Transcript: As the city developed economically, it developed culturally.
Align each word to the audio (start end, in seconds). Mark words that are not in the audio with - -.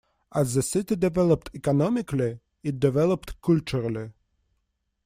As 0.31 0.55
the 0.55 0.63
city 0.63 0.95
developed 0.95 1.51
economically, 1.53 2.39
it 2.63 2.79
developed 2.79 3.39
culturally. 3.39 4.09